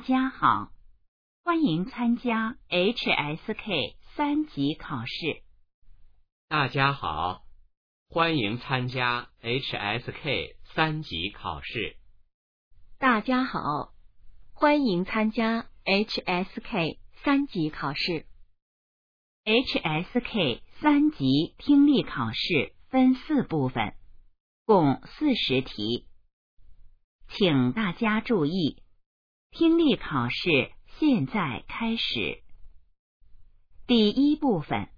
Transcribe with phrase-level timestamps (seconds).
[0.00, 0.72] 大家好，
[1.44, 5.42] 欢迎参加 HSK 三级考试。
[6.48, 7.44] 大家好，
[8.08, 11.98] 欢迎参加 HSK 三级考试。
[12.96, 13.92] 大家好，
[14.54, 18.24] 欢迎参加 HSK 三级考试。
[19.44, 23.94] HSK 三级听力考试分四部分，
[24.64, 26.06] 共四十题，
[27.28, 28.82] 请大家注意，
[29.50, 32.42] 听力考试现在开始。
[33.86, 34.88] 第一部分，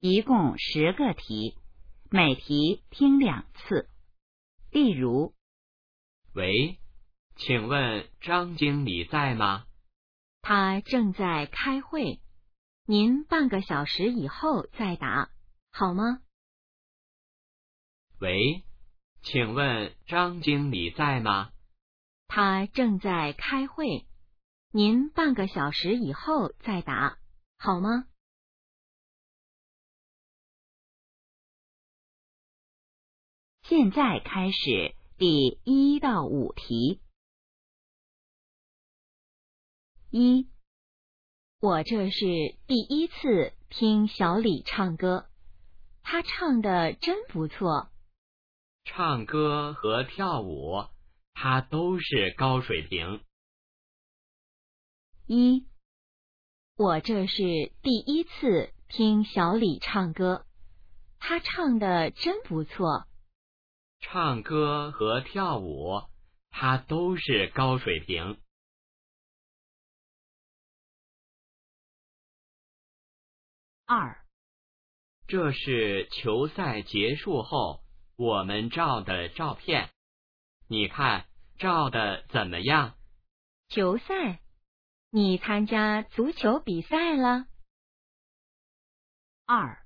[0.00, 1.58] 一共十个题，
[2.10, 3.90] 每题听两次。
[4.70, 5.34] 例如，
[6.32, 6.78] 喂，
[7.36, 9.66] 请问张经理在吗？
[10.40, 12.20] 他正在开会，
[12.86, 15.30] 您半个小时以后再打，
[15.70, 16.22] 好吗？
[18.18, 18.64] 喂，
[19.20, 21.50] 请问张经理在吗？
[22.36, 24.08] 他正在开会，
[24.72, 27.16] 您半个小时以后再打，
[27.58, 28.08] 好吗？
[33.62, 37.00] 现在开始第一到五题。
[40.10, 40.48] 一，
[41.60, 42.16] 我这是
[42.66, 45.30] 第一次听小李唱歌，
[46.02, 47.90] 他唱的真不错。
[48.84, 50.84] 唱歌和跳舞，
[51.34, 53.22] 他都是高水平。
[55.26, 55.66] 一，
[56.76, 57.42] 我这是
[57.82, 60.46] 第一次听小李唱歌，
[61.18, 63.06] 他唱的真不错。
[64.00, 66.02] 唱歌和跳舞，
[66.50, 68.38] 他都是高水平。
[73.86, 74.24] 二，
[75.26, 77.82] 这是球赛结束后
[78.16, 79.93] 我们照的照片，
[80.66, 81.26] 你看
[81.58, 82.96] 照的怎么样？
[83.68, 84.40] 球赛，
[85.10, 87.46] 你参加足球比赛了？
[89.46, 89.84] 二，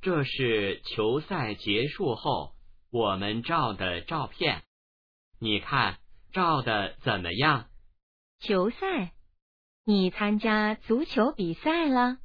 [0.00, 2.56] 这是球赛结束后
[2.90, 4.64] 我们照的照片，
[5.38, 5.98] 你看
[6.32, 7.68] 照的怎么样？
[8.38, 9.14] 球赛，
[9.84, 12.18] 你参加足球比赛了？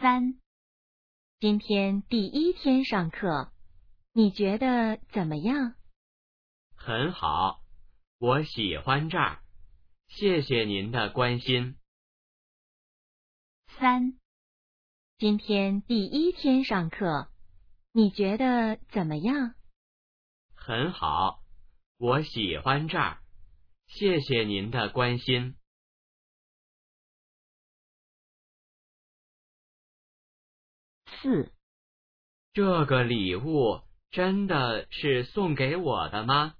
[0.00, 0.40] 三，
[1.40, 3.52] 今天第一天上课，
[4.12, 5.76] 你觉得怎么样？
[6.74, 7.62] 很好，
[8.18, 9.40] 我喜欢这儿，
[10.08, 11.76] 谢谢您的关心。
[13.68, 14.18] 三，
[15.16, 17.30] 今天第一天上课，
[17.92, 19.54] 你觉得怎么样？
[20.56, 21.44] 很好，
[21.98, 23.20] 我喜欢这儿，
[23.86, 25.54] 谢谢您的关心。
[31.20, 31.52] 四，
[32.52, 36.54] 这个礼物真的是送给我的吗？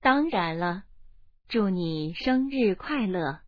[0.00, 0.84] 当然了，
[1.48, 3.42] 祝你生日快乐。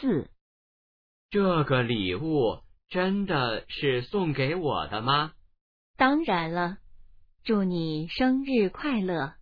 [0.00, 0.30] 四，
[1.30, 5.34] 这个礼物真的是送给我的吗？
[5.96, 6.78] 当然了，
[7.42, 9.34] 祝你生日快乐。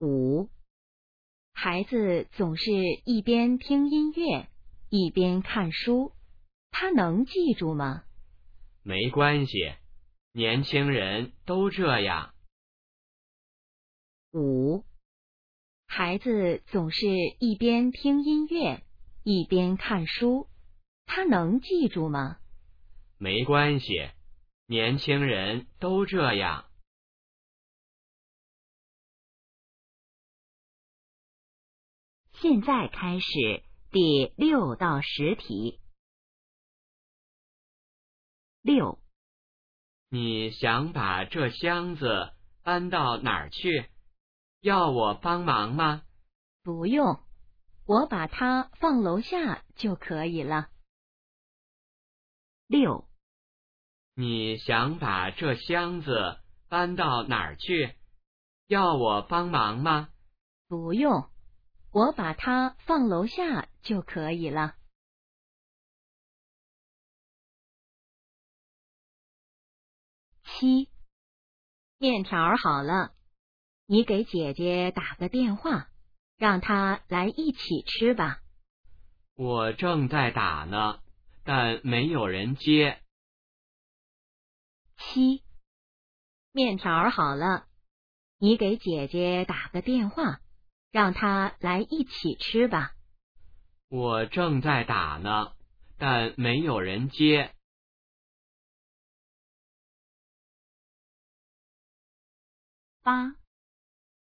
[0.00, 0.50] 五，
[1.56, 2.70] 孩子总是
[3.04, 4.48] 一边听音乐
[4.90, 6.12] 一边看书，
[6.70, 8.04] 他能记住吗？
[8.82, 9.72] 没关系，
[10.32, 12.34] 年轻人都这样。
[14.32, 14.84] 五，
[15.86, 17.06] 孩子总是
[17.38, 18.82] 一边听音乐
[19.22, 20.48] 一边看书，
[21.06, 22.38] 他能记住吗？
[23.16, 24.10] 没关系，
[24.66, 26.66] 年轻人都这样。
[32.44, 35.80] 现在开始第六到十题。
[38.60, 38.98] 六，
[40.10, 43.88] 你想把这箱子搬到哪儿去？
[44.60, 46.02] 要我帮忙吗？
[46.62, 47.18] 不用，
[47.86, 50.68] 我把它放楼下就可以了。
[52.66, 53.08] 六，
[54.12, 57.94] 你想把这箱子搬到哪儿去？
[58.66, 60.10] 要我帮忙吗？
[60.68, 61.30] 不用，
[61.94, 64.74] 我把它放楼下就可以了。
[70.42, 70.90] 七，
[71.98, 73.14] 面条好了，
[73.86, 75.88] 你给姐姐打个电话，
[76.36, 78.42] 让她来一起吃吧。
[79.36, 81.00] 我正在打呢，
[81.44, 83.04] 但没有人接。
[84.96, 85.44] 七，
[86.50, 87.68] 面条好了，
[88.38, 90.40] 你给姐姐打个电话，
[90.94, 92.92] 让他来一起吃吧。
[93.88, 95.52] 我正在打呢
[95.98, 97.52] 但没有人接。
[103.02, 103.34] 八。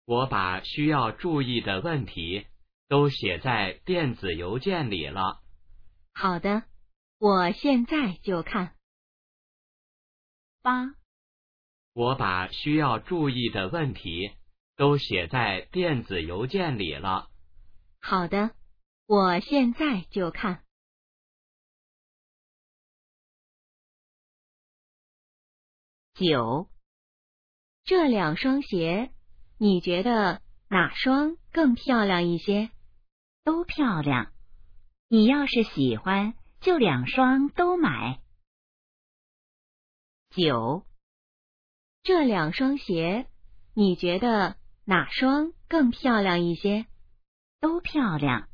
[0.06, 2.48] 我把需要注意的问题
[2.88, 5.44] 都写在电子邮件里了。
[6.16, 6.64] 好的
[7.20, 8.76] 我现在就看。
[10.64, 10.96] 八。
[11.94, 14.32] 我把需要注意的问题
[14.76, 17.30] 都写在电子邮件里了。
[18.02, 18.56] 好的，
[19.08, 20.64] 我现在就看。
[26.14, 26.70] 九，
[27.84, 29.12] 这两双鞋，
[29.58, 32.72] 你觉得哪双更漂亮一些？
[33.44, 34.32] 都漂亮。
[35.08, 38.22] 你要是喜欢，就两双都买。
[40.30, 40.86] 九，
[42.02, 43.28] 这两双鞋，
[43.74, 46.86] 你觉得哪双更漂亮一些？
[47.60, 48.48] 都漂亮。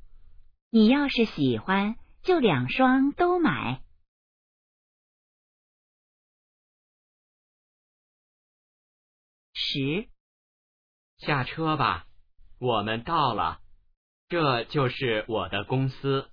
[0.70, 3.84] 你要是喜欢，就两双都买。
[9.54, 10.10] 十，
[11.18, 12.08] 下车吧，
[12.60, 13.62] 我们到了。
[14.30, 16.32] 这就是我的公司。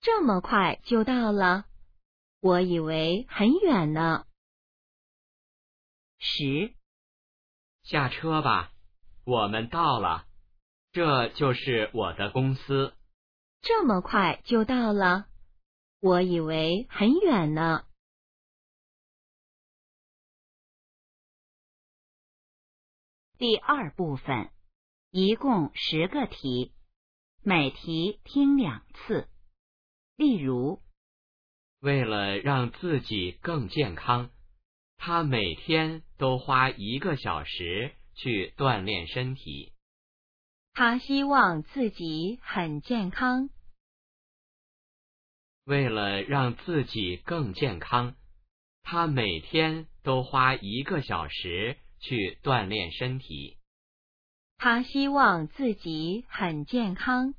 [0.00, 1.66] 这么快就到了？
[2.40, 4.26] 我以为很远呢。
[6.18, 6.74] 十，
[7.82, 8.72] 下车吧，
[9.26, 10.24] 我们到了。
[10.92, 12.94] 这就是我的公司。
[13.60, 15.26] 这么快就到了？
[16.00, 17.84] 我以为很远呢。
[23.36, 24.50] 第二部分，
[25.10, 26.72] 一共十个题，
[27.42, 29.28] 每题听两次。
[30.14, 30.80] 例如，
[31.80, 34.30] 为了让自己更健康，
[34.96, 39.72] 他每天都花一个小时去锻炼身体。
[40.72, 43.48] 他希望自己很健康。
[45.64, 48.16] 为了让自己更健康，
[48.82, 51.78] 他每天都花一个小时。
[51.98, 53.56] 去锻炼身体。
[54.58, 57.34] 他希望自己很健康。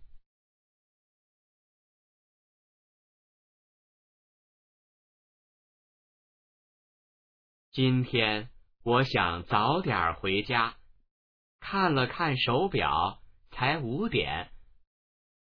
[7.72, 8.50] 今天
[8.88, 10.78] 我想早点回家，
[11.60, 13.20] 看了看手表，
[13.52, 14.50] 才五点。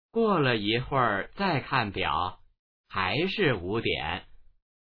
[0.09, 2.39] 过了一会儿再看表，
[2.87, 4.25] 还是五点。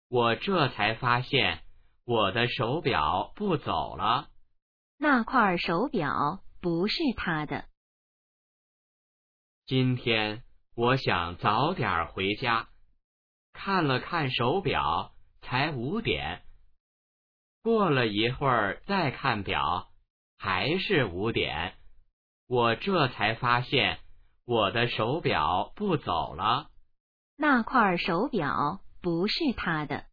[0.08, 1.62] 我这才发现。
[2.06, 4.30] 我的手表不走了，
[4.96, 7.66] 那块手表不是他的。
[9.66, 10.42] 今天
[10.74, 12.70] 我想早点回家，
[13.52, 16.42] 看了看手表，才五点。
[17.62, 19.92] 过了一会儿再看表，
[20.38, 21.76] 还是五点。
[22.46, 24.00] 我这才发现
[24.44, 26.70] 我的手表不走了，
[27.36, 30.06] 那块手表不是他的。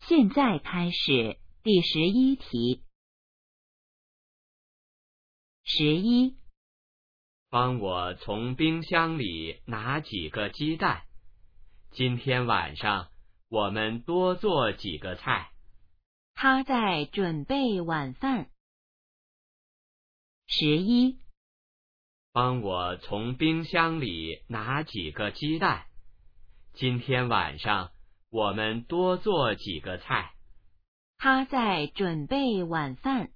[0.00, 2.82] 现在开始第十一题。
[5.64, 6.38] 十一，
[7.50, 11.02] 帮我从冰箱里拿几个鸡蛋。
[11.90, 13.08] 今天晚上
[13.48, 15.50] 我们多做几个菜。
[16.34, 18.50] 他在准备晚饭。
[20.46, 21.18] 十一，
[22.32, 25.86] 帮我从冰箱里拿几个鸡蛋。
[26.74, 27.90] 今天晚上。
[28.30, 30.34] 我们多做几个菜。
[31.16, 33.30] 他在准备晚饭。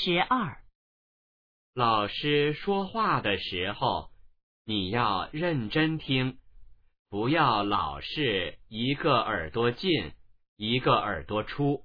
[0.00, 0.62] 十二，
[1.74, 4.10] 老师说话的时候，
[4.64, 6.38] 你要认真听，
[7.08, 10.12] 不要老是一个耳朵进，
[10.56, 11.84] 一个耳朵出。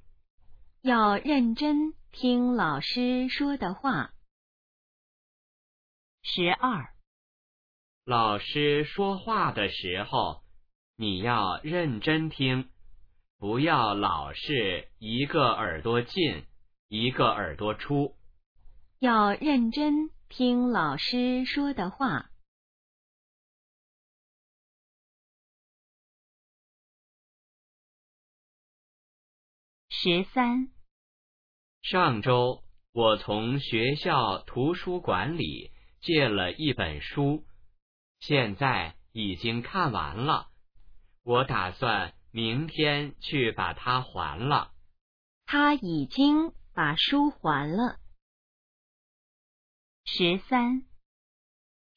[0.83, 4.13] 要认真听老师说的话。
[6.21, 6.93] 十二，
[8.05, 10.43] 老师说话的时候，
[10.97, 12.69] 你要认真听，
[13.39, 16.45] 不要老是一个耳朵进，
[16.95, 18.15] 一个耳朵出。
[18.99, 22.29] 要认真听老师说的话。
[29.89, 30.69] 十三，
[31.81, 35.71] 上周我从学校图书馆里。
[35.99, 37.45] 借了一本书，
[38.19, 40.49] 现在已经看完了。
[41.23, 44.73] 我打算明天去把它还了。
[45.45, 47.99] 他已经把书还了。
[50.05, 50.85] 十三，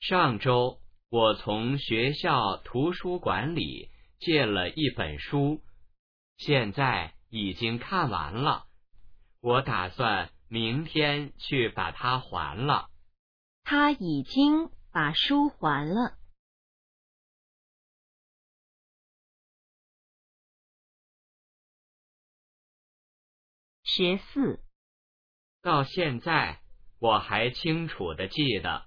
[0.01, 5.63] 上周我从学校图书馆里借了一本书，
[6.37, 8.69] 现在已经看完了。
[9.41, 12.91] 我打算明天去把它还了。
[13.65, 16.19] 他已经把书还了。
[23.83, 24.61] 十四，
[25.67, 26.61] 到现在
[27.01, 28.87] 我还清楚的记得，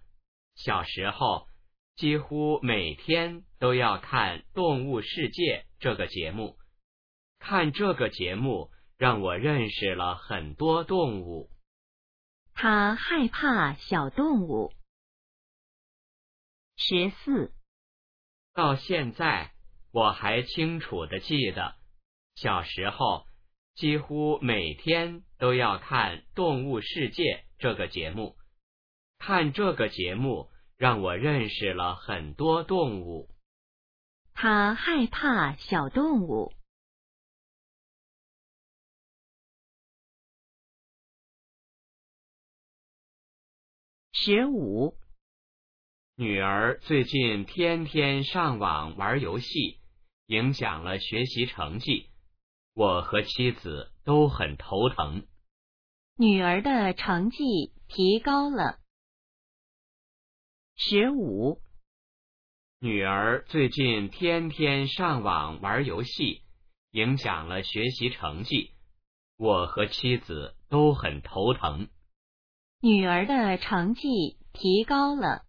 [0.56, 1.50] 小时候
[1.98, 6.58] 几乎每天都要看《动物世界》这个节目。
[7.38, 11.50] 看这个节目让我认识了很多动物。
[12.54, 14.72] 他害怕小动物。
[16.78, 17.52] 十四，
[18.54, 19.52] 到现在
[19.92, 21.76] 我还清楚的记得，
[22.36, 23.26] 小时候
[23.76, 27.24] 几乎每天都要看《动物世界》
[27.58, 28.36] 这个节目。
[29.18, 33.30] 看这个节目让我认识了很多动物。
[34.34, 36.54] 他害怕小动物。
[44.12, 44.98] 十五，
[46.16, 49.80] 女儿最近天天上网玩游戏，
[50.26, 52.10] 影响了学习成绩，
[52.80, 55.28] 我和妻子都很头疼。
[56.16, 58.80] 女儿的成绩提高了。
[60.78, 61.60] 十五，
[62.80, 66.42] 女儿最近天天上网玩游戏，
[66.92, 68.72] 影响了学习成绩，
[69.36, 71.90] 我和妻子都很头疼。
[72.80, 75.44] 女儿的成绩提高了。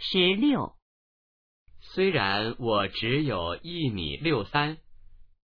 [0.00, 0.76] 十六，
[1.80, 4.78] 虽然我只有一米六三，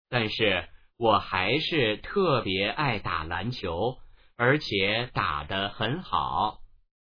[0.09, 3.99] 但是我还是特别爱打篮球，
[4.37, 6.61] 而且打得很好。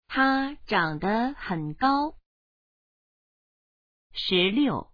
[0.08, 2.16] 他长得很高。
[4.12, 4.92] 十六。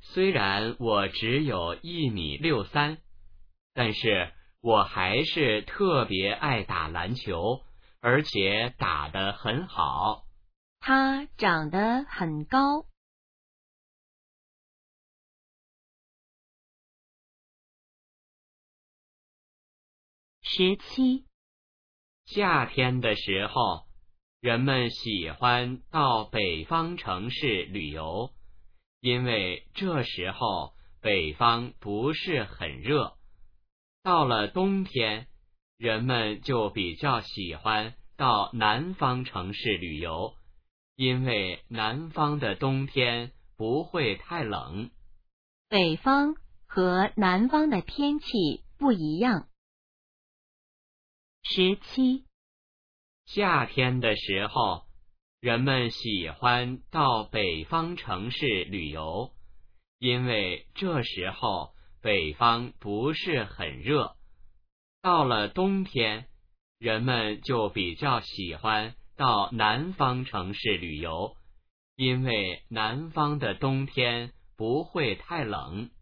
[0.00, 2.96] 虽然我只有一米六三，
[3.74, 4.32] 但是
[4.62, 7.62] 我还是特别爱打篮球，
[8.00, 10.24] 而且打得很好。
[10.84, 12.88] 他长得很高。
[20.40, 21.24] 十七，
[22.24, 23.86] 夏天的时候，
[24.40, 28.34] 人们喜欢到北方城市旅游。
[28.98, 33.16] 因为这时候北方不是很热，
[34.02, 35.28] 到了冬天，
[35.76, 40.36] 人们就比较喜欢到南方城市旅游，
[40.96, 44.90] 因为南方的冬天不会太冷。
[45.68, 46.34] 北方
[46.66, 49.48] 和南方的天气不一样。
[51.42, 52.26] 十七，
[53.26, 54.84] 夏天的时候。
[55.40, 59.34] 人们喜欢到北方城市旅游，
[59.98, 64.14] 因为这时候北方不是很热。
[65.00, 66.28] 到了冬天，
[66.78, 71.36] 人们就比较喜欢到南方城市旅游，
[71.94, 75.92] 因为南方的冬天不会太冷。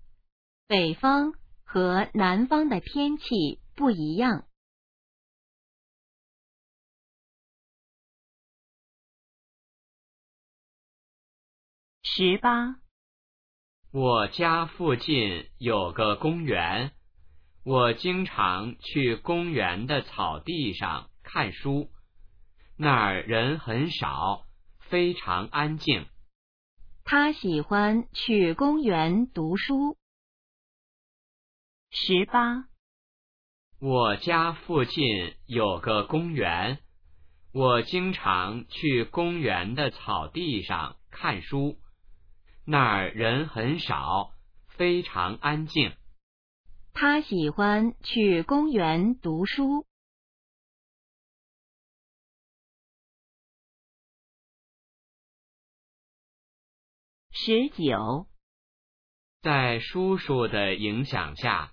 [0.67, 4.47] 北方和南方的天气不一样。
[12.03, 12.77] 十八，
[13.93, 16.93] 我家附近有个公园，
[17.65, 21.91] 我经常去公园的草地上看书，
[22.83, 24.47] 那儿人很少，
[24.79, 26.07] 非常安静。
[27.05, 29.99] 他喜欢去公园读书。
[31.91, 32.71] 十八，
[33.81, 36.79] 我家附近有个公园，
[37.53, 41.77] 我经常去公园的草地上看书。
[42.65, 44.33] 那儿人很少，
[44.69, 45.93] 非常安静。
[46.95, 49.85] 他喜欢去公园读书。
[57.33, 58.27] 十九，
[59.41, 61.73] 在叔叔的影响下，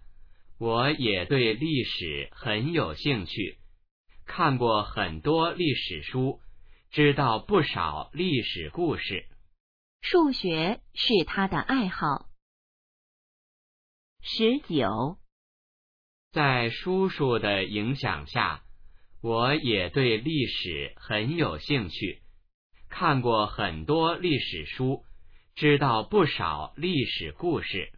[0.59, 3.57] 我也对历史很有兴趣，
[4.25, 6.39] 看过很多历史书，
[6.91, 9.27] 知道不少历史故事。
[10.01, 12.29] 数学是他的爱好。
[14.21, 15.17] 十九，
[16.31, 18.63] 在叔叔的影响下，
[19.21, 22.21] 我也对历史很有兴趣，
[22.89, 25.03] 看过很多历史书，
[25.57, 27.91] 知道不少历史故事。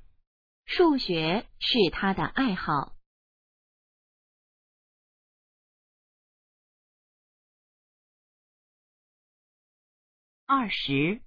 [0.66, 2.94] 数学是他的爱好。
[10.46, 11.20] 二十。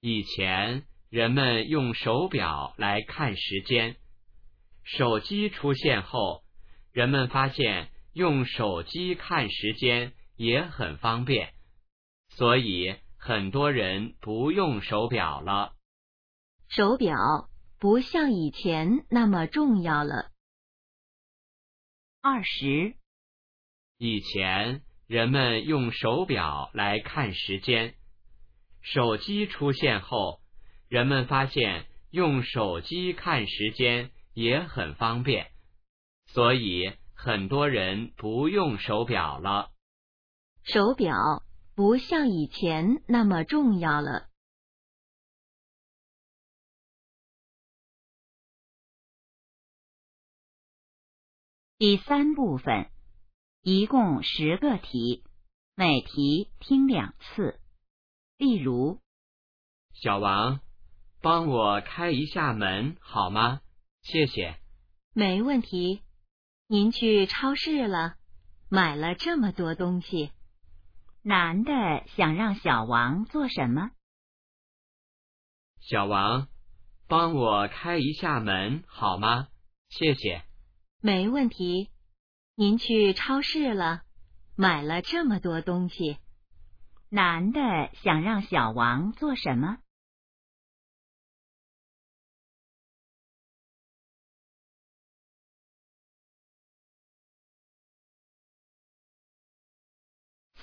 [0.00, 3.98] 以前人们用手表来看时间。
[4.84, 6.44] 手机出现后，
[6.92, 11.52] 人们发现用手机看时间也很方便，
[12.30, 15.74] 所以很多人不用手表了。
[16.68, 17.16] 手表
[17.80, 20.30] 不像以前那么重要了。
[22.22, 22.94] 二十，
[23.98, 27.96] 以前人们用手表来看时间，
[28.80, 30.40] 手机出现后，
[30.86, 35.50] 人们发现用手机看时间也很方便，
[36.26, 39.72] 所以很多人不用手表了。
[40.62, 41.12] 手表
[41.76, 44.30] 不像以前那么重要了。
[51.76, 52.90] 第三部分，
[53.60, 55.22] 一共十个题，
[55.74, 57.60] 每题听两次。
[58.38, 59.02] 例如，
[59.92, 60.60] 小王，
[61.20, 63.60] 帮我开一下门好吗？
[64.00, 64.58] 谢谢。
[65.12, 66.00] 没问题。
[66.68, 68.16] 您去超市了，
[68.70, 70.32] 买了这么多东西。
[71.28, 73.90] 男的想让小王做什么？
[75.80, 76.46] 小王，
[77.08, 79.48] 帮我开一下门好吗？
[79.88, 80.44] 谢谢。
[81.02, 81.90] 没问题。
[82.54, 84.02] 您去超市了，
[84.54, 86.18] 买了这么多东西。
[87.08, 89.78] 男的想让小王做什么？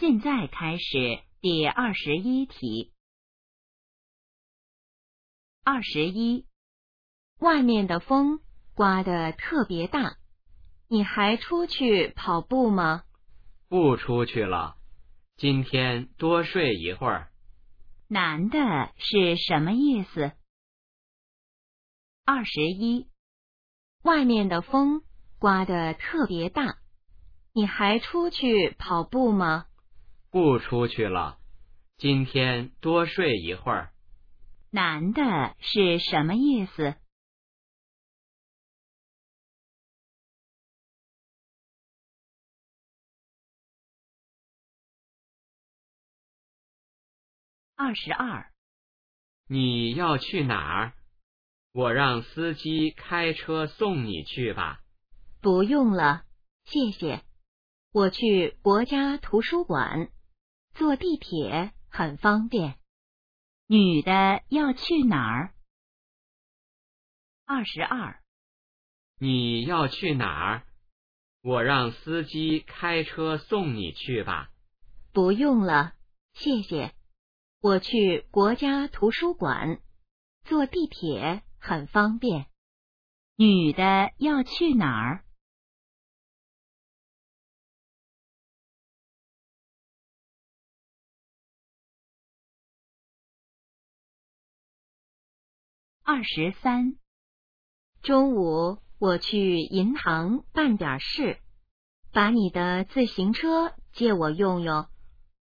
[0.03, 2.91] 现在开始第二十一题。
[5.63, 6.45] 二十一，
[7.39, 8.41] 外面的风
[8.73, 10.17] 刮得特别大。
[10.89, 13.05] 你还出去跑步吗？
[13.69, 14.75] 不出去了，
[15.37, 17.31] 今天多睡一会儿。
[18.09, 18.59] 男的
[18.97, 20.33] 是什么意思？
[22.25, 23.07] 二十一，
[24.01, 25.03] 外面的风
[25.39, 26.75] 刮得特别大，
[27.53, 29.67] 你还出去跑步吗？
[30.33, 31.37] 不出去了，
[31.95, 33.93] 今天多睡一会儿。
[34.71, 36.95] 男的是什么意思？
[47.75, 48.51] 二十二，
[49.47, 50.93] 你要去哪儿？
[51.73, 54.79] 我让司机开车送你去吧。
[55.41, 56.25] 不用了，
[56.63, 57.23] 谢谢。
[57.91, 60.09] 我去国家图书馆，
[60.73, 62.79] 坐地铁很方便。
[63.67, 65.53] 女的要去哪儿？
[67.45, 68.21] 二十二，
[69.19, 70.63] 你要去哪儿？
[71.41, 74.49] 我让司机开车送你去吧。
[75.11, 75.93] 不用了，
[76.33, 76.95] 谢谢。
[77.59, 79.79] 我去国家图书馆，
[80.43, 82.47] 坐地铁很方便。
[83.35, 85.22] 女的要去哪儿？
[96.05, 96.97] 二十三，
[98.01, 101.39] 中午我去银行办点事，
[102.11, 104.85] 把你的自行车借我用用。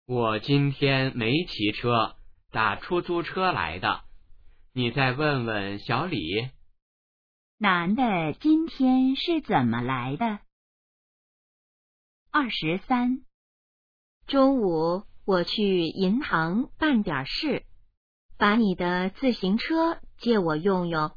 [0.05, 2.17] 我今天没骑车，
[2.51, 4.01] 打出租车来的。
[4.73, 6.51] 你再问问小李。
[7.59, 10.41] 男的今天是怎么来的？
[12.33, 13.21] 二十三，
[14.27, 17.65] 中午我去银行办点事，
[18.39, 21.11] 把你的自行车借我用用。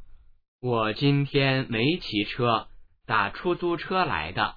[0.59, 2.67] 我今天没骑车，
[3.05, 4.55] 打出租车来的。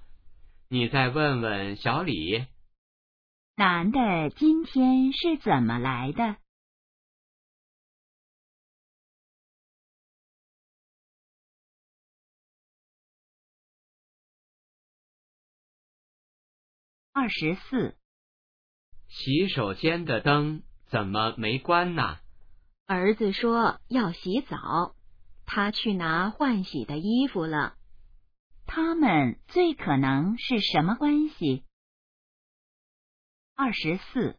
[0.69, 2.47] 你再问问小李。
[3.57, 6.37] 男的今天是怎么来的？
[17.13, 17.97] 二十四，
[19.09, 22.19] 洗手间的灯怎么没关呢？
[22.87, 24.95] 儿子说要洗澡，
[25.47, 27.77] 他去拿换洗的衣服了。
[28.67, 31.65] 他们最可能是什么关系？
[33.55, 34.39] 二十四，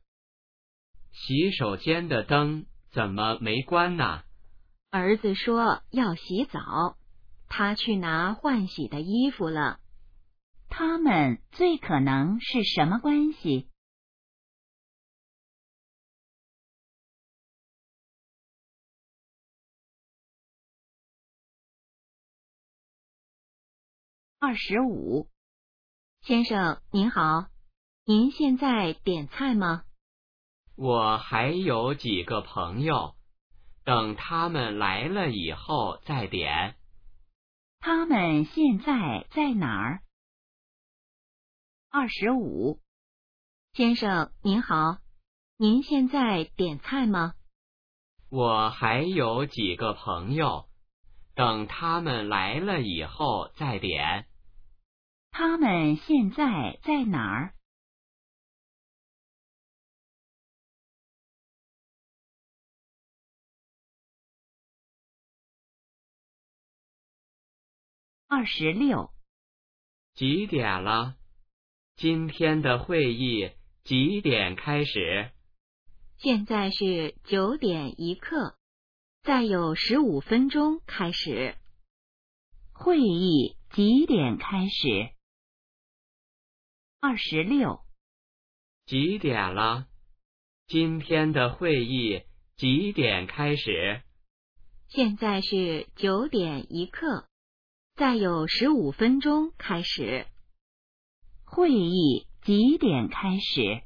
[1.11, 4.21] 洗手间的灯怎么没关呢？
[4.91, 6.97] 儿子说要洗澡，
[7.49, 9.79] 他去拿换洗的衣服了。
[10.69, 13.69] 他们最可能是什么关系？
[24.47, 25.27] 二十五，
[26.21, 27.47] 先生您好。
[28.05, 29.85] 您现在点菜吗？
[30.75, 33.15] 我还有几个朋友，
[33.83, 36.75] 等他们来了以后再点。
[37.79, 40.03] 他们现在在哪儿？
[41.89, 42.79] 二十五，
[43.73, 44.99] 先生您好，
[45.57, 47.33] 您现在点菜吗？
[48.29, 50.69] 我还有几个朋友，
[51.33, 54.27] 等他们来了以后再点。
[55.37, 57.53] 他们现在在哪儿？
[68.27, 69.11] 二十六，
[70.13, 71.17] 几点了？
[71.97, 73.51] 今天的会议
[73.83, 75.31] 几点开始？
[76.15, 78.55] 现在是九点一刻，
[79.21, 81.57] 再有十五分钟开始。
[82.71, 85.13] 会议几点开始？
[87.07, 87.85] 二十六，
[88.87, 89.87] 几点了？
[90.65, 92.23] 今天的会议
[92.57, 94.01] 几点开始？
[94.87, 97.29] 现在是九点一刻，
[97.93, 100.25] 再有十五分钟开始。
[101.43, 103.83] 会议几点开始？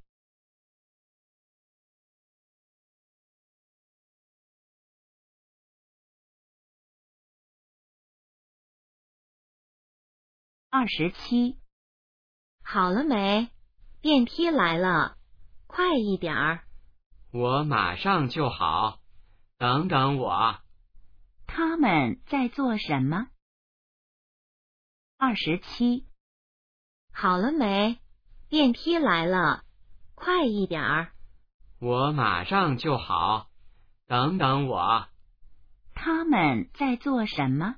[10.69, 11.58] 二十七，
[12.71, 13.49] 好了没？
[13.99, 15.17] 电梯来了，
[15.65, 16.63] 快一点儿！
[17.31, 18.99] 我马上就好，
[19.57, 20.59] 等等我。
[21.47, 23.25] 他们在做什么？
[25.17, 26.05] 二十七，
[27.11, 27.97] 好了没？
[28.49, 29.63] 电梯来了，
[30.13, 31.11] 快一点儿！
[31.79, 33.49] 我马上就好，
[34.05, 35.07] 等等我。
[35.95, 37.77] 他们在做什么？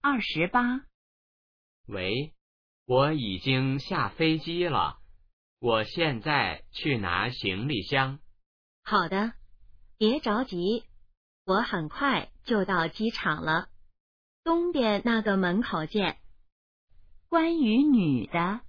[0.00, 0.86] 二十八，
[1.86, 2.32] 喂，
[2.86, 5.00] 我已经下飞机了，
[5.58, 8.20] 我现在去拿行李箱。
[8.84, 9.32] 好的，
[9.96, 10.84] 别着急，
[11.44, 13.68] 我很快就到机场了。
[14.44, 16.20] 东边那个门口见。
[17.28, 18.60] 关于女的，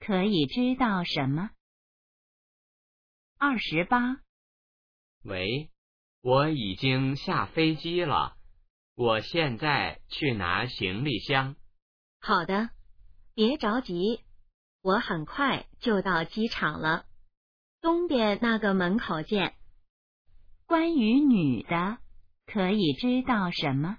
[0.00, 1.50] 可以知道什么？
[3.36, 4.22] 二十八，
[5.22, 5.70] 喂，
[6.22, 8.37] 我已经下飞机了，
[8.98, 11.54] 我现在去拿行李箱。
[12.20, 12.70] 好的，
[13.32, 14.24] 别着急，
[14.82, 17.06] 我很快就到机场了。
[17.80, 19.54] 东边那个门口见。
[20.66, 21.98] 关于女的，
[22.44, 23.98] 可以知道什么？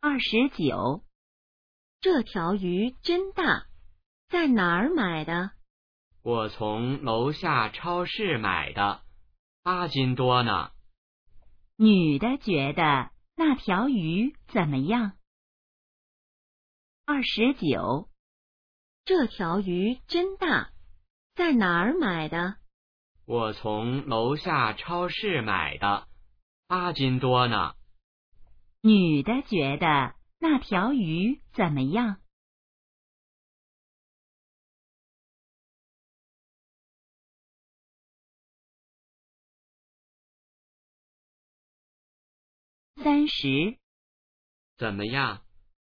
[0.00, 1.02] 二十九，
[2.02, 3.67] 这条鱼真大，
[4.28, 5.52] 在哪儿买的？
[6.22, 9.00] 我从楼下超市买的，
[9.62, 10.70] 八斤多呢。
[11.76, 15.12] 女的觉得那条鱼怎么样？
[17.06, 18.10] 二十九，
[19.06, 20.72] 这条鱼真大，
[21.34, 22.56] 在哪儿买的？
[23.24, 26.06] 我从楼下超市买的，
[26.66, 27.74] 八斤多呢。
[28.82, 32.18] 女的觉得那条鱼怎么样？
[43.02, 43.78] 三十，
[44.76, 45.42] 怎么样？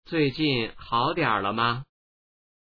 [0.06, 1.84] 最近好点了吗？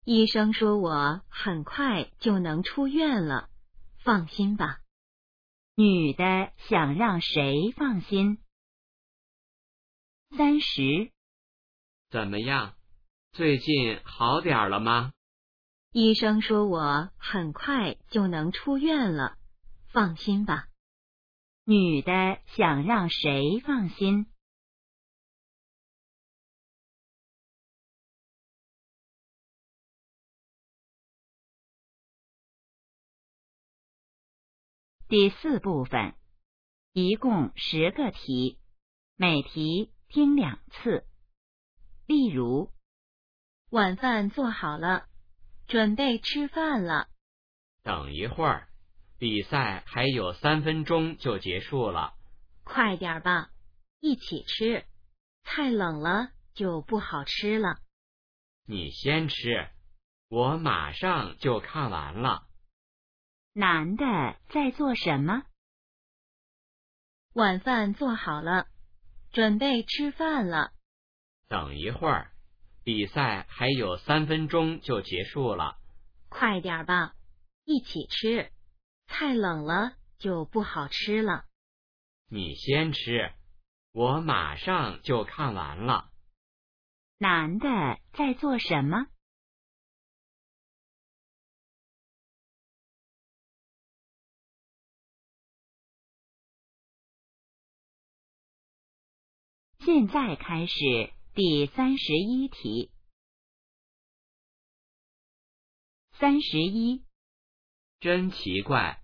[0.03, 3.47] 医生说我很快就能出院了，
[4.03, 4.79] 放心吧。
[5.75, 8.39] 女的想让谁放心？
[10.35, 11.11] 三十，
[12.09, 12.73] 怎么样？
[13.31, 15.13] 最近好点了吗？
[15.93, 19.37] 医生说我很快就能出院了，
[19.87, 20.67] 放心吧。
[21.63, 24.27] 女的想让谁放心？
[35.13, 36.15] 第四部分，
[36.91, 38.57] 一共十个题，
[39.15, 41.05] 每题听两次。
[42.07, 42.71] 例如，
[43.69, 45.05] 晚饭做好了，
[45.67, 47.09] 准备吃饭了。
[47.83, 48.69] 等一会儿，
[49.19, 52.15] 比赛还有三分钟就结束了。
[52.63, 53.51] 快点吧，
[53.99, 54.83] 一起吃，
[55.43, 57.77] 太冷了就不好吃了。
[58.65, 59.69] 你先吃，
[60.29, 62.47] 我马上就看完了。
[63.55, 64.05] 男的
[64.49, 65.43] 在做什么？
[67.33, 68.65] 晚饭做好了，
[69.31, 70.71] 准备吃饭了。
[71.47, 72.31] 等一会儿，
[72.83, 75.77] 比赛还有三分钟就结束了。
[76.29, 77.13] 快点吧，
[77.63, 78.51] 一起吃，
[79.05, 81.45] 太冷了就不好吃了。
[82.29, 83.33] 你先吃，
[83.91, 86.09] 我马上就看完了。
[87.19, 89.05] 男的在做什么？
[99.85, 102.89] 现在开始第三十一题。
[106.13, 107.03] 三十一，
[107.99, 109.01] 真奇怪，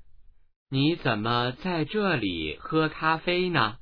[0.69, 3.77] 你怎么在这里喝咖啡呢？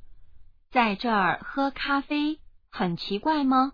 [0.71, 2.39] 在这儿喝咖啡
[2.71, 3.73] 很奇怪吗？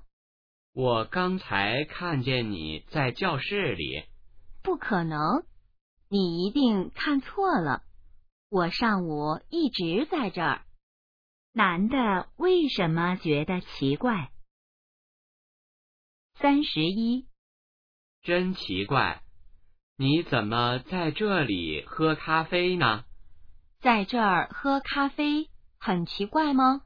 [0.73, 4.03] 我刚才看见你在教室里。
[4.61, 5.45] 不可能，
[6.09, 7.83] 你一定看错了。
[8.49, 10.65] 我上午一直在这儿。
[11.55, 14.31] 男的为什么觉得奇怪？
[16.33, 17.27] 三十一，
[18.23, 19.21] 真奇怪，
[19.95, 23.05] 你怎么在这里喝咖啡呢？
[23.81, 26.81] 在这儿喝咖啡很奇怪吗？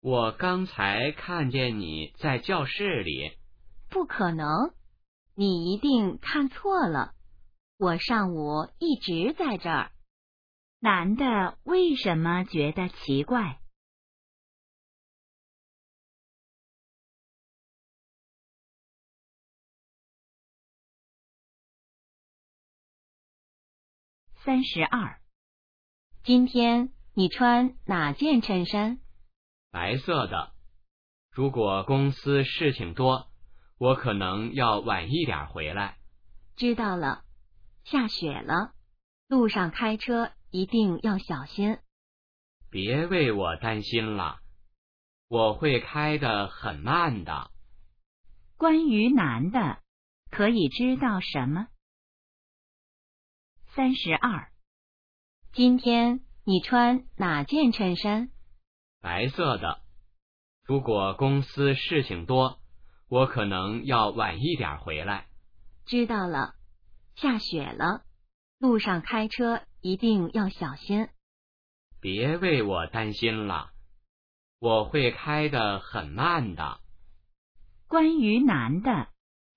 [0.00, 3.36] 我刚才看见你在教室里。
[3.90, 4.72] 不可能，
[5.34, 7.14] 你一定看错了。
[7.78, 9.90] 我上午一直在这儿。
[10.78, 13.58] 男的为什么觉得奇怪？
[24.48, 25.20] 三十二，
[26.24, 28.98] 今天你穿哪件衬衫？
[29.70, 30.54] 白色的。
[31.30, 33.30] 如果公司事情多，
[33.76, 35.98] 我可能要晚一点回来。
[36.56, 37.24] 知道了。
[37.84, 38.72] 下雪了，
[39.26, 41.76] 路上开车一定要小心。
[42.70, 44.38] 别为我担心了，
[45.28, 47.50] 我会开得很慢的。
[48.56, 49.82] 关于男的，
[50.30, 51.68] 可以知道什么？
[53.78, 54.50] 三十二，
[55.52, 58.28] 今天你穿哪件衬衫？
[59.00, 59.82] 白色的。
[60.64, 62.58] 如果公司事情多，
[63.08, 65.28] 我可能要晚一点回来。
[65.86, 66.56] 知道了。
[67.14, 68.02] 下雪了，
[68.58, 71.06] 路上开车一定要小心。
[72.00, 73.70] 别为我担心了，
[74.58, 76.80] 我会开得很慢的。
[77.86, 79.06] 关于男的，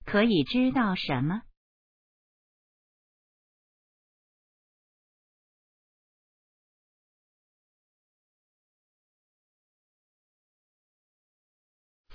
[0.04, 1.42] 可以知道什么？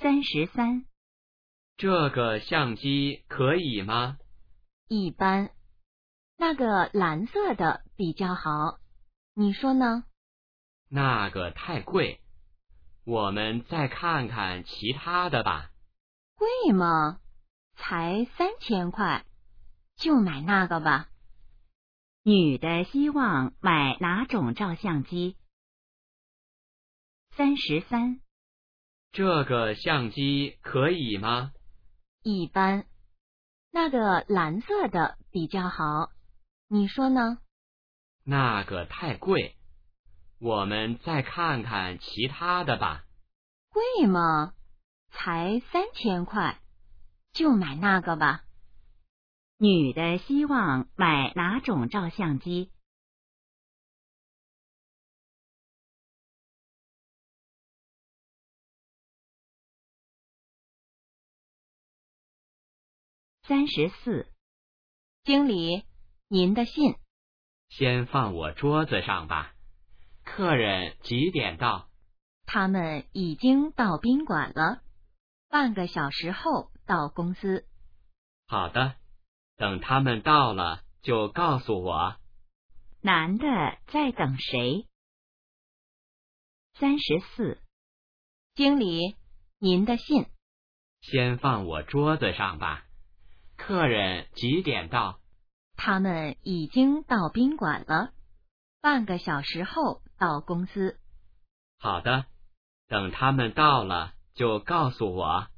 [0.07, 0.85] 三十三，
[1.75, 4.17] 这个相机可以吗？
[4.87, 5.51] 一般，
[6.37, 8.79] 那个蓝色的比较好，
[9.33, 10.05] 你说呢？
[10.87, 12.21] 那个太贵，
[13.03, 15.71] 我们再看看其他的吧。
[16.37, 17.19] 贵吗？
[17.75, 19.25] 才三千块，
[19.97, 21.09] 就买那个吧。
[22.23, 25.35] 女的希望买哪种照相机？
[27.35, 28.21] 三十三。
[29.11, 31.51] 这个相机可以吗？
[32.23, 32.85] 一般，
[33.71, 36.11] 那个蓝色的比较好，
[36.67, 37.39] 你说呢？
[38.23, 39.55] 那个太贵，
[40.39, 43.05] 我们再看看其他的吧。
[43.69, 44.53] 贵吗？
[45.09, 46.59] 才三千块，
[47.31, 48.43] 就买那个吧。
[49.57, 52.71] 女的希望买哪种照相机？
[63.47, 64.27] 三十四，
[65.23, 65.85] 经理，
[66.27, 66.95] 您的信。
[67.69, 69.53] 先放我桌子上吧。
[70.25, 71.87] 客人几点到？
[72.45, 74.81] 他们已经到宾馆了，
[75.47, 77.65] 半个小时后到公司。
[78.47, 78.95] 好的，
[79.55, 82.17] 等他们到了就告诉我。
[82.99, 83.45] 男的
[83.87, 84.85] 在等谁？
[86.73, 87.61] 三十四，
[88.55, 89.15] 经理，
[89.57, 90.25] 您的信。
[90.99, 92.83] 先放我桌子上吧。
[93.67, 95.19] 客人几点到？
[95.75, 98.13] 他们已经到宾馆了，
[98.79, 100.97] 半个小时后到公司。
[101.77, 102.27] 好的，
[102.87, 105.49] 等他们到了就告诉我。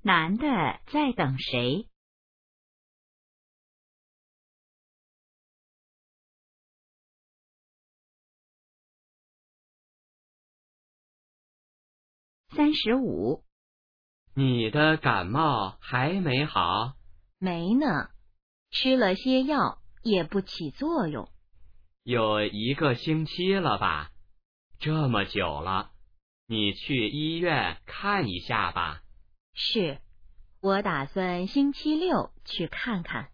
[0.00, 0.46] 男的
[0.86, 1.86] 在等谁？
[12.56, 13.44] 三十五，
[14.32, 16.95] 你的感冒还没好？
[17.38, 18.10] 没呢，
[18.70, 21.28] 吃了些药也不起作用。
[22.02, 24.10] 有一个星期了吧？
[24.78, 25.90] 这么久了，
[26.46, 29.02] 你去医院看一下吧。
[29.54, 30.00] 是，
[30.60, 33.30] 我打算星期六去看看。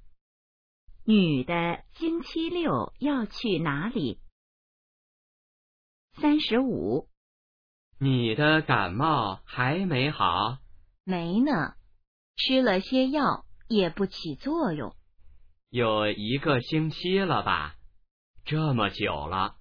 [1.04, 4.20] 女的星期六要去哪里？
[6.20, 7.08] 三十五。
[7.98, 10.58] 你的感冒还没好？
[11.04, 11.74] 没呢，
[12.36, 14.94] 吃了些药也不起作用。
[15.70, 17.76] 有一个星期了吧？
[18.44, 19.56] 这么久了，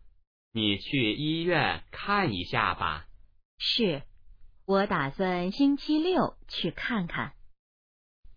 [0.52, 3.08] 你去医院看一下吧。
[3.58, 4.04] 是，
[4.66, 7.34] 我打算星期六去看看。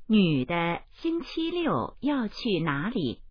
[0.06, 3.22] 女的星期六要去哪里？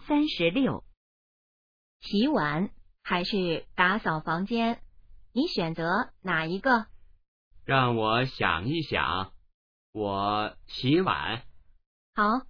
[0.00, 0.84] 三十六，
[2.02, 2.70] 洗碗
[3.02, 4.82] 还是打扫房间？
[5.32, 6.86] 你选择哪一个？
[7.64, 9.32] 让我想一想。
[9.92, 11.42] 我洗碗。
[12.14, 12.46] 好，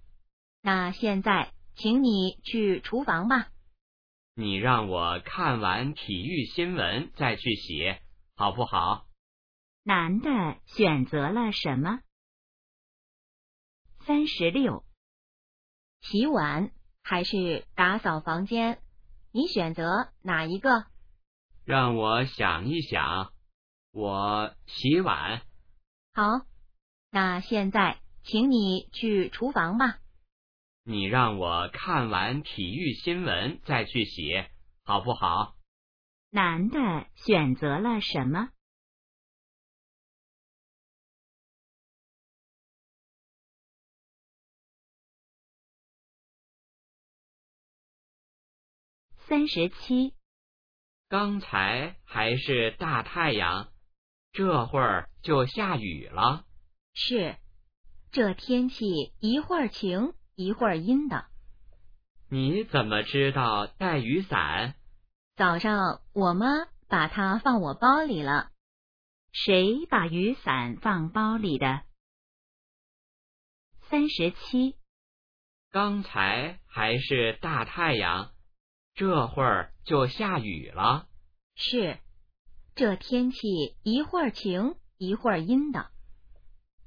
[0.61, 1.53] 那现在。
[1.75, 3.47] 请你去厨房吧。
[4.35, 7.97] 你让我看完体育新闻再去洗，
[8.35, 9.07] 好不好？
[9.81, 12.01] 男的选择了什么？
[14.01, 14.85] 三十六，
[16.01, 16.69] 洗碗
[17.01, 18.79] 还是打扫房间？
[19.35, 20.85] 你选择哪一个？
[21.65, 23.33] 让我想一想。
[23.91, 25.41] 我洗碗。
[26.13, 26.45] 好，
[27.09, 29.97] 那现在请你去厨房吧。
[30.83, 34.45] 你让我看完体育新闻再去洗，
[34.83, 35.55] 好不好？
[36.29, 38.49] 男的选择了什么？
[49.27, 50.13] 三十七。
[51.09, 53.71] 刚才还是大太阳，
[54.31, 56.45] 这会儿就下雨了。
[56.93, 57.37] 是，
[58.11, 58.85] 这天气
[59.19, 60.13] 一会儿晴。
[60.35, 61.27] 一会儿阴的，
[62.27, 64.73] 你怎么知道带雨伞？
[65.35, 66.47] 早上我妈
[66.87, 68.49] 把它放我包里了。
[69.31, 71.83] 谁把雨伞放包里的？
[73.81, 74.75] 三十七。
[75.69, 78.32] 刚才还是大太阳，
[78.95, 81.07] 这会儿就下雨了。
[81.55, 81.99] 是，
[82.75, 85.89] 这天气一会儿晴一会儿阴的。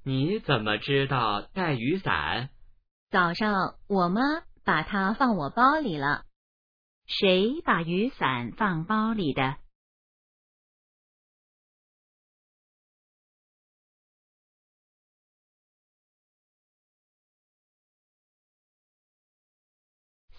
[0.05, 2.51] 你怎么知道带雨伞？
[3.11, 4.21] 早上我妈
[4.65, 6.25] 把它放我包里了。
[7.07, 9.57] 谁把雨伞放包里的？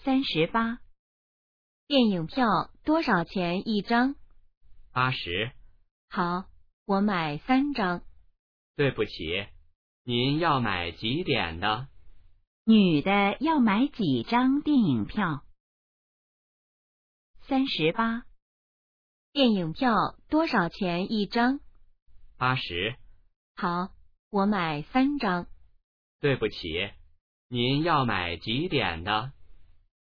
[0.04, 0.80] 三十八。
[1.88, 2.44] 电影票
[2.84, 4.14] 多少钱一张？
[4.92, 5.52] 八十。
[6.10, 6.44] 好，
[6.84, 8.02] 我买三张。
[8.76, 9.46] 对不起，
[10.04, 11.88] 您要买几点的？
[12.64, 15.46] 女的要买几张电影票？
[17.46, 18.24] 三十八。
[19.32, 19.94] 电影票
[20.28, 21.58] 多少钱一张？
[22.36, 22.96] 八十。
[23.54, 23.94] 好，
[24.28, 25.46] 我买三张。
[26.20, 26.90] 对不起，
[27.48, 29.32] 您要买几点的？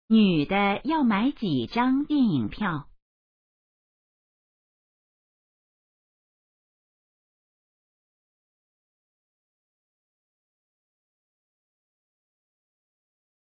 [0.10, 2.88] 女的要买几张电影票？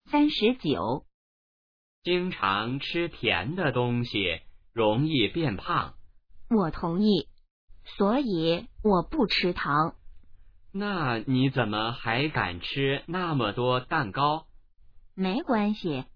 [0.06, 1.04] 三十九，
[2.02, 4.40] 经常吃甜的东西
[4.72, 5.94] 容易变胖。
[6.48, 7.28] 我同意，
[7.84, 9.94] 所以我不吃糖。
[10.72, 14.46] 那你怎么还敢吃那么多蛋糕？
[15.14, 16.06] 没关系，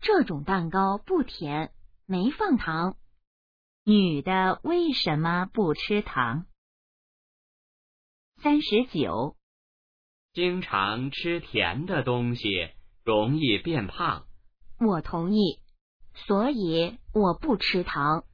[0.00, 1.72] 这种蛋糕不甜，
[2.06, 2.96] 没放糖。
[3.84, 6.46] 女的为什么不吃糖？
[8.42, 9.36] 三十九，
[10.32, 12.70] 经常吃甜的东西。
[13.04, 14.26] 容易变胖，
[14.78, 15.60] 我同意，
[16.12, 18.24] 所以我不吃糖。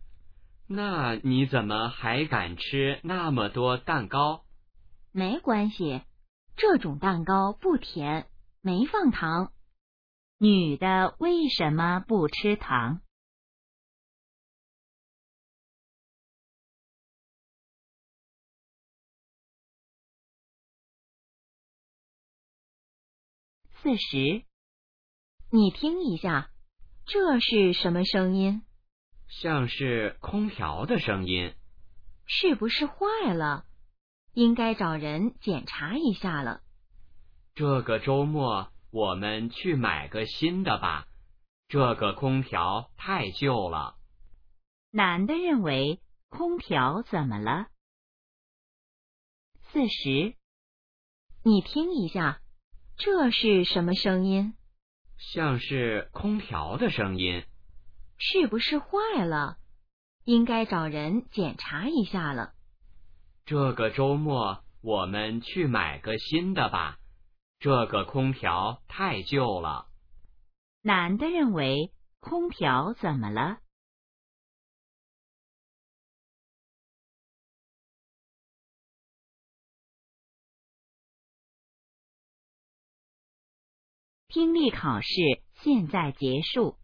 [0.66, 4.44] 那你怎么还敢吃那么多蛋糕？
[5.12, 6.02] 没关系，
[6.56, 8.26] 这种蛋糕不甜，
[8.62, 9.52] 没放糖。
[10.44, 13.00] 女的为什么不吃糖？
[23.80, 24.44] 四十。
[25.50, 26.50] 你听一下，
[27.06, 28.60] 这是什么声音？
[29.26, 31.54] 像是空调的声音。
[32.26, 33.64] 是不是坏了？
[34.34, 36.60] 应该找人检查一下了。
[37.54, 41.08] 这个周末我们去买个新的吧。
[41.66, 43.96] 这个空调太旧了。
[44.92, 47.66] 男的认为空调怎么了？
[49.72, 50.36] 四十。
[51.42, 52.40] 你听一下，
[52.96, 54.54] 这是什么声音？
[55.18, 57.42] 像是空调的声音，
[58.16, 59.56] 是不是坏了？
[60.22, 62.52] 应该找人检查一下了。
[63.44, 67.00] 这个周末我们去买个新的吧，
[67.64, 69.86] 这个空调太旧了。
[70.82, 73.60] 男的认为空调怎么了？
[84.28, 85.14] 听力考试
[85.62, 86.76] 现在结束。